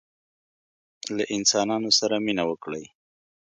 له 1.15 1.23
انسانانو 1.37 1.89
سره 1.99 2.15
مینه 2.25 2.43
وکړئ 2.49 2.85